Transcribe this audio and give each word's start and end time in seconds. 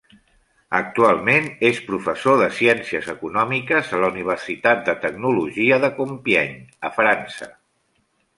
Actualment 0.77 1.49
és 1.67 1.81
professor 1.89 2.39
de 2.39 2.47
ciències 2.61 3.09
econòmiques 3.13 3.93
a 3.99 4.01
la 4.05 4.09
Universitat 4.15 4.83
de 4.89 4.97
tecnologia 5.05 5.79
de 5.85 5.93
Compiègne, 6.01 6.65
a 6.91 6.93
França. 6.99 7.51